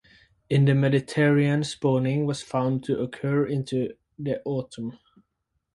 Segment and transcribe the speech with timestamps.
[0.49, 4.97] In the Mediterranean spawning was found to occur into the Autumn.